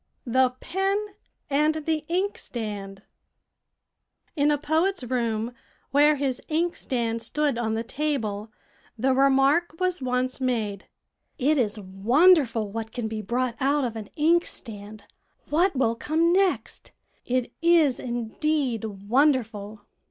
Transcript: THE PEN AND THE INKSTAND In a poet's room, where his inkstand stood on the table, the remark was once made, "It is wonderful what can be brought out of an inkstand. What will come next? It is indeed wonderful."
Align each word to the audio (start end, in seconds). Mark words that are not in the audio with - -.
THE 0.25 0.55
PEN 0.61 0.97
AND 1.47 1.75
THE 1.85 2.03
INKSTAND 2.09 3.03
In 4.35 4.49
a 4.49 4.57
poet's 4.57 5.03
room, 5.03 5.53
where 5.91 6.15
his 6.15 6.41
inkstand 6.49 7.21
stood 7.21 7.59
on 7.59 7.75
the 7.75 7.83
table, 7.83 8.51
the 8.97 9.13
remark 9.13 9.75
was 9.79 10.01
once 10.01 10.41
made, 10.41 10.87
"It 11.37 11.59
is 11.59 11.79
wonderful 11.79 12.71
what 12.71 12.91
can 12.91 13.07
be 13.07 13.21
brought 13.21 13.55
out 13.59 13.83
of 13.85 13.95
an 13.95 14.09
inkstand. 14.15 15.03
What 15.51 15.75
will 15.75 15.93
come 15.93 16.33
next? 16.33 16.93
It 17.23 17.53
is 17.61 17.99
indeed 17.99 18.83
wonderful." 18.85 19.81